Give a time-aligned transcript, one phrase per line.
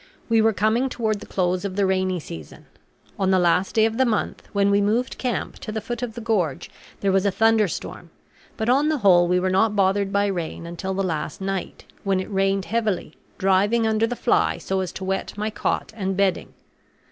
[0.29, 2.65] We were coming toward the close of the rainy season.
[3.19, 6.15] On the last day of the month, when we moved camp to the foot of
[6.15, 8.09] the gorge, there was a thunder storm;
[8.57, 12.19] but on the whole we were not bothered by rain until the last night, when
[12.19, 16.55] it rained heavily, driving under the fly so as to wet my cot and bedding.